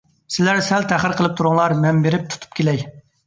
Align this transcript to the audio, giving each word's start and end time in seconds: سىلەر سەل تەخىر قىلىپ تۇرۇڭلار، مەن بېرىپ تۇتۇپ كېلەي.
سىلەر 0.35 0.61
سەل 0.67 0.87
تەخىر 0.93 1.13
قىلىپ 1.19 1.35
تۇرۇڭلار، 1.41 1.77
مەن 1.83 2.01
بېرىپ 2.07 2.25
تۇتۇپ 2.31 2.59
كېلەي. 2.61 2.85